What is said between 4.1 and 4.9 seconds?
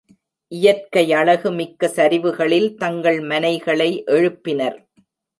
எழுப்பினர்.